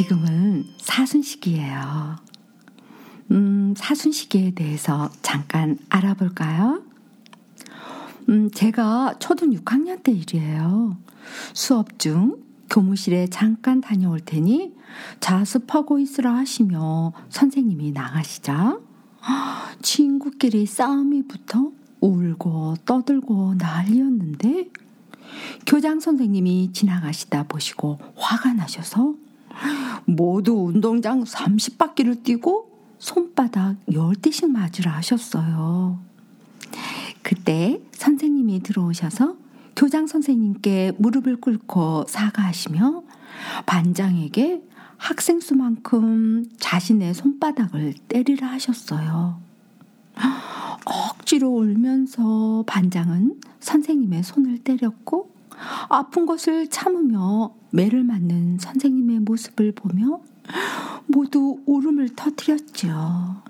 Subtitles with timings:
[0.00, 2.16] 지금은 사순 시기예요.
[3.32, 6.82] 음, 사순 시기에 대해서 잠깐 알아볼까요?
[8.30, 10.96] 음, 제가 초등 6학년 때 일이에요.
[11.52, 14.72] 수업 중 교무실에 잠깐 다녀올 테니
[15.20, 18.78] 자습하고 있으라 하시며 선생님이 나가시자
[19.82, 24.70] 친구끼리 싸움이 붙어 울고 떠들고 난리였는데
[25.66, 29.14] 교장 선생님이 지나가시다 보시고 화가 나셔서
[30.04, 35.98] 모두 운동장 30바퀴를 뛰고 손바닥 10대씩 맞으라 하셨어요.
[37.22, 39.36] 그때 선생님이 들어오셔서
[39.76, 43.02] 교장 선생님께 무릎을 꿇고 사과하시며
[43.66, 44.62] 반장에게
[44.96, 49.40] 학생 수만큼 자신의 손바닥을 때리라 하셨어요.
[50.84, 55.30] 억지로 울면서 반장은 선생님의 손을 때렸고
[55.88, 60.20] 아픈 것을 참으며 매를 맞는 선생님의 모습을 보며
[61.06, 63.42] 모두 울음을 터뜨렸죠.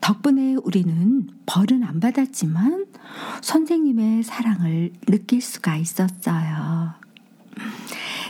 [0.00, 2.86] 덕분에 우리는 벌은 안 받았지만
[3.40, 6.94] 선생님의 사랑을 느낄 수가 있었어요.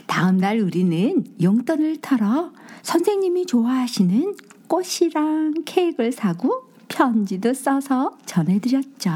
[0.07, 2.53] 다음 날 우리는 용돈을 털어
[2.83, 4.37] 선생님이 좋아하시는
[4.69, 9.11] 꽃이랑 케이크를 사고 편지도 써서 전해드렸죠.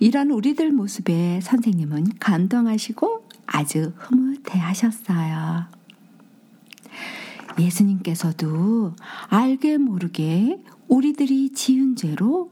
[0.00, 5.66] 이런 우리들 모습에 선생님은 감동하시고 아주 흐뭇해 하셨어요.
[7.58, 8.94] 예수님께서도
[9.28, 12.50] 알게 모르게 우리들이 지은 죄로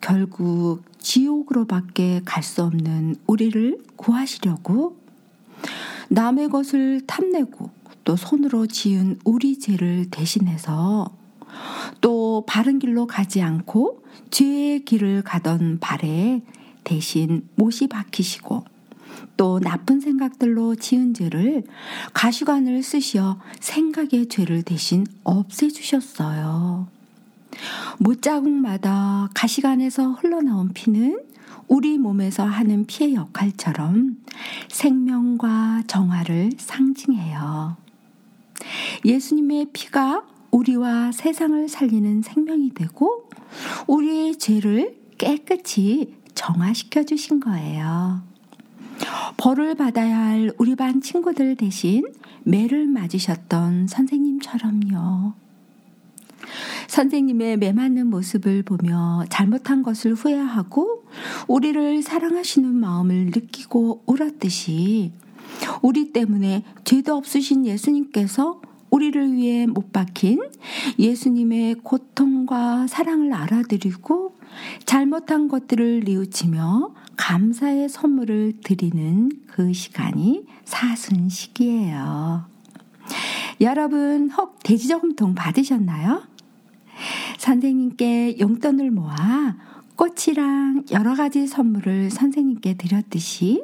[0.00, 4.96] 결국 지옥으로밖에 갈 수 없는 우리를 구하시려고
[6.08, 7.70] 남의 것을 탐내고
[8.04, 11.14] 또 손으로 지은 우리 죄를 대신해서
[12.00, 16.42] 또 바른 길로 가지 않고 죄의 길을 가던 발에
[16.82, 18.64] 대신 못이 박히시고
[19.36, 21.64] 또 나쁜 생각들로 지은 죄를
[22.12, 26.88] 가시관을 쓰시어 생각의 죄를 대신 없애주셨어요.
[27.98, 31.20] 못자국마다 가시관에서 흘러나온 피는
[31.68, 34.18] 우리 몸에서 하는 피의 역할처럼
[34.68, 37.76] 생명과 정화를 상징해요.
[39.04, 43.28] 예수님의 피가 우리와 세상을 살리는 생명이 되고
[43.86, 48.29] 우리의 죄를 깨끗이 정화시켜 주신 거예요.
[49.36, 52.04] 벌을 받아야 할 우리 반 친구들 대신
[52.42, 55.32] 매를 맞으셨던 선생님처럼요.
[56.88, 61.04] 선생님의 매 맞는 모습을 보며 잘못한 것을 후회하고
[61.46, 65.12] 우리를 사랑하시는 마음을 느끼고 울었듯이
[65.82, 68.60] 우리 때문에 죄도 없으신 예수님께서
[68.90, 70.40] 우리를 위해 못 박힌
[70.98, 74.34] 예수님의 고통과 사랑을 알아들이고
[74.84, 76.94] 잘못한 것들을 뉘우치며
[77.30, 82.44] 감사의 선물을 드리는 그 시간이 사순식이에요.
[83.60, 86.24] 여러분 혹 돼지저금통 받으셨나요?
[87.38, 89.54] 선생님께 용돈을 모아
[89.94, 93.62] 꽃이랑 여러 가지 선물을 선생님께 드렸듯이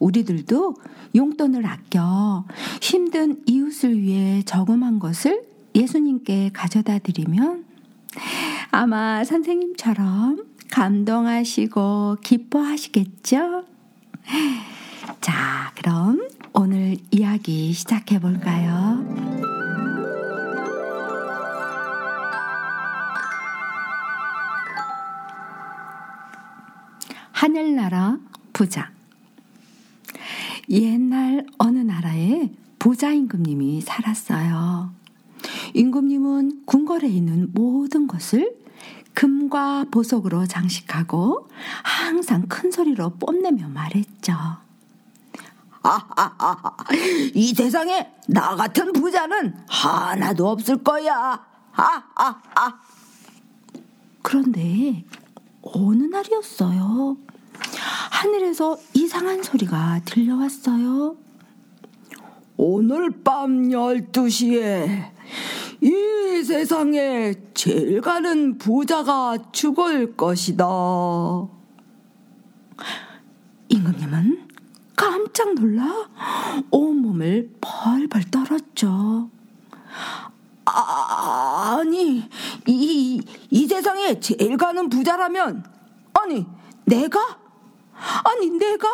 [0.00, 0.74] 우리들도
[1.14, 2.44] 용돈을 아껴
[2.82, 5.44] 힘든 이웃을 위해 저금한 것을
[5.76, 7.64] 예수님께 가져다 드리면
[8.72, 13.64] 아마 선생님처럼 감동하시고 기뻐하시겠죠?
[15.20, 19.04] 자, 그럼 오늘 이야기 시작해 볼까요?
[27.32, 28.18] 하늘나라
[28.52, 28.90] 부자
[30.68, 34.92] 옛날 어느 나라에 부자 임금님이 살았어요.
[35.74, 38.59] 임금님은 궁궐에 있는 모든 것을
[39.20, 41.46] 금과 보석으로 장식하고
[41.82, 44.32] 항상 큰 소리로 뽐내며 말했죠.
[45.82, 46.74] 아하하하,
[47.34, 51.38] 이 세상에 나 같은 부자는 하나도 없을 거야.
[51.74, 52.80] 아하하.
[54.22, 55.04] 그런데
[55.60, 57.18] 어느 날이었어요.
[58.10, 61.14] 하늘에서 이상한 소리가 들려왔어요.
[62.56, 65.10] 오늘 밤 12시에
[65.82, 70.64] 이 세상에 제일 가는 부자가 죽을 것이다.
[73.68, 74.48] 임금님은
[74.96, 76.08] 깜짝 놀라
[76.70, 79.28] 온몸을 벌벌 떨었죠.
[80.64, 82.26] 아, 아니,
[82.66, 85.62] 이, 이 세상에 제일 가는 부자라면,
[86.14, 86.46] 아니,
[86.86, 87.38] 내가?
[88.24, 88.88] 아니, 내가?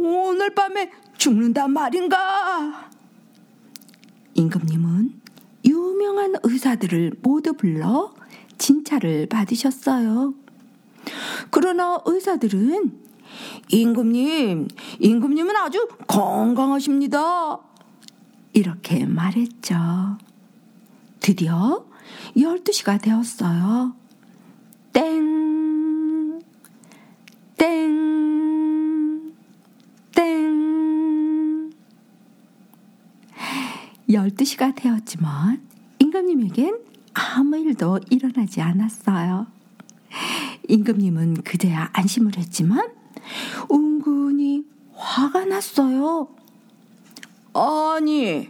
[0.00, 2.88] 오늘 밤에 죽는단 말인가?
[4.34, 5.17] 임금님은
[5.98, 8.14] 유명한 의사들을 모두 불러
[8.56, 10.32] 진찰을 받으셨어요.
[11.50, 12.92] 그러나 의사들은
[13.68, 14.68] 임금님,
[15.00, 17.58] 임금님은 아주 건강하십니다.
[18.52, 20.18] 이렇게 말했죠.
[21.18, 21.84] 드디어
[22.36, 23.92] 12시가 되었어요.
[24.92, 26.40] 땡,
[27.56, 29.34] 땡,
[30.14, 31.72] 땡.
[34.08, 35.66] 12시가 되었지만
[36.18, 36.78] 임금님에겐
[37.14, 39.46] 아무 일도 일어나지 않았어요.
[40.68, 42.90] 임금님은 그제야 안심을 했지만
[43.70, 46.28] 은근히 화가 났어요.
[47.54, 48.48] 아니,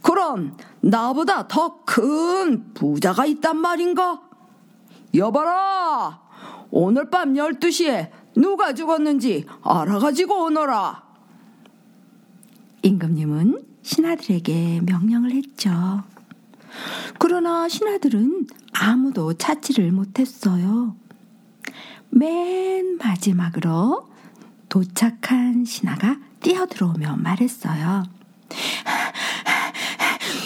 [0.00, 4.22] 그럼 나보다 더 큰 부자가 있단 말인가?
[5.14, 6.22] 여봐라!
[6.70, 11.02] 오늘 밤 12시에 누가 죽었는지 알아가지고 오너라.
[12.82, 16.02] 임금님은 신하들에게 명령을 했죠.
[17.18, 20.96] 그러나 신하들은 아무도 찾지를 못했어요.
[22.10, 24.08] 맨 마지막으로
[24.68, 28.04] 도착한 신하가 뛰어들어오며 말했어요.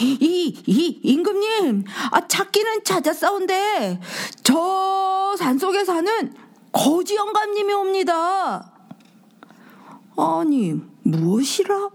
[0.00, 4.00] 이, 이, 임금님, 아, 찾기는 찾았사온데,
[4.42, 6.34] 저 산속에 사는
[6.70, 8.72] 거지 영감님이 옵니다.
[10.16, 11.90] 아니, 무엇이라?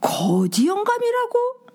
[0.00, 1.65] 거지 영감이라고?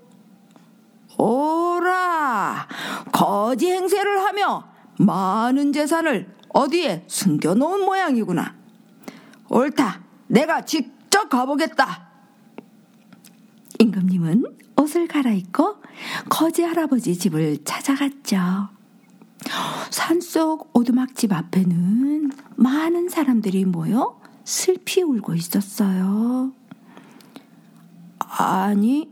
[1.17, 2.67] 오라,
[3.11, 4.67] 거지 행세를 하며
[4.97, 8.55] 많은 재산을 어디에 숨겨놓은 모양이구나.
[9.49, 12.09] 옳다, 내가 직접 가보겠다.
[13.79, 14.45] 임금님은
[14.77, 15.77] 옷을 갈아입고
[16.29, 18.69] 거지 할아버지 집을 찾아갔죠.
[19.89, 26.53] 산속 오두막집 앞에는 많은 사람들이 모여 슬피 울고 있었어요.
[28.19, 29.09] 아니,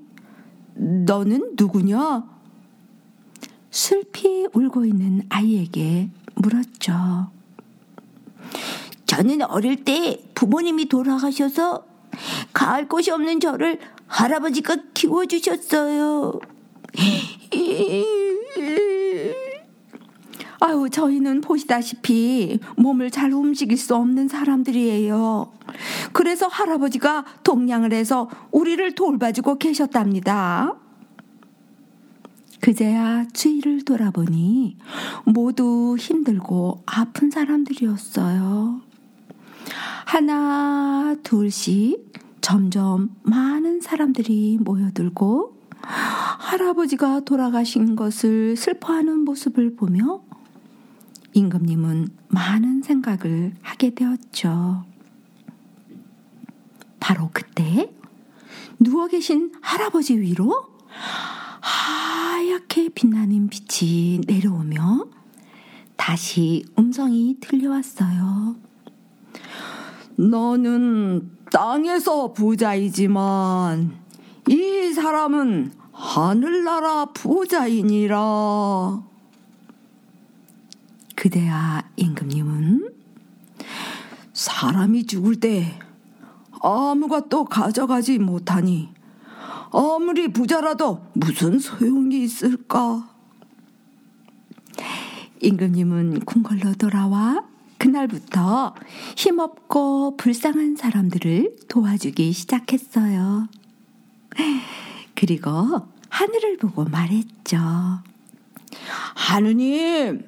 [0.80, 2.24] 너는 누구냐?
[3.70, 7.30] 슬피 울고 있는 아이에게 물었죠.
[9.06, 11.86] 저는 어릴 때 부모님이 돌아가셔서
[12.54, 16.40] 갈 곳이 없는 저를 할아버지가 키워주셨어요.
[20.62, 25.52] 아유, 저희는 보시다시피 몸을 잘 움직일 수 없는 사람들이에요.
[26.12, 30.76] 그래서 할아버지가 동냥을 해서 우리를 돌봐주고 계셨답니다.
[32.62, 34.76] 그제야 주위를 돌아보니
[35.24, 38.82] 모두 힘들고 아픈 사람들이었어요.
[40.06, 50.22] 하나, 둘씩 점점 많은 사람들이 모여들고 할아버지가 돌아가신 것을 슬퍼하는 모습을 보며
[51.40, 54.84] 임금님은 많은 생각을 하게 되었죠.
[57.00, 57.90] 바로 그때
[58.78, 60.66] 누워 계신 할아버지 위로
[61.62, 65.08] 하얗게 빛나는 빛이 내려오며
[65.96, 68.56] 다시 음성이 들려왔어요.
[70.18, 73.98] 너는 땅에서 부자이지만
[74.50, 79.04] 이 사람은 하늘나라 부자이니라.
[81.20, 82.94] 그대야 임금님은
[84.32, 85.78] 사람이 죽을 때
[86.62, 88.88] 아무것도 가져가지 못하니
[89.74, 93.10] 아무리 부자라도 무슨 소용이 있을까?
[95.42, 97.44] 임금님은 궁궐로 돌아와
[97.78, 98.74] 그날부터
[99.18, 103.50] 힘없고 불쌍한 사람들을 도와주기 시작했어요.
[105.16, 105.52] 그리고
[106.08, 107.58] 하늘을 보고 말했죠.
[109.16, 110.24] 하느님,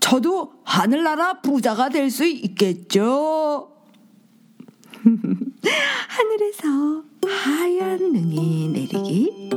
[0.00, 3.72] 저도 하늘나라 부자가 될 수 있겠죠?
[6.08, 9.50] 하늘에서 하얀 눈이 내리기